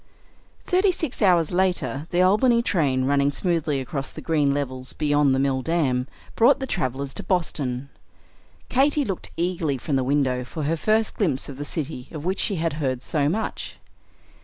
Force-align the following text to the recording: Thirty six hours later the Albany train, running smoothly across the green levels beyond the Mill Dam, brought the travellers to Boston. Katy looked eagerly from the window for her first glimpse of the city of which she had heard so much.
Thirty 0.65 0.91
six 0.91 1.21
hours 1.21 1.51
later 1.51 2.07
the 2.09 2.23
Albany 2.23 2.63
train, 2.63 3.05
running 3.05 3.31
smoothly 3.31 3.79
across 3.79 4.09
the 4.09 4.19
green 4.19 4.51
levels 4.51 4.93
beyond 4.93 5.35
the 5.35 5.37
Mill 5.37 5.61
Dam, 5.61 6.07
brought 6.35 6.59
the 6.59 6.65
travellers 6.65 7.13
to 7.13 7.23
Boston. 7.23 7.87
Katy 8.67 9.05
looked 9.05 9.29
eagerly 9.37 9.77
from 9.77 9.97
the 9.97 10.03
window 10.03 10.43
for 10.43 10.63
her 10.63 10.75
first 10.75 11.17
glimpse 11.17 11.49
of 11.49 11.57
the 11.57 11.63
city 11.65 12.07
of 12.09 12.25
which 12.25 12.39
she 12.39 12.55
had 12.55 12.73
heard 12.81 13.03
so 13.03 13.29
much. 13.29 13.75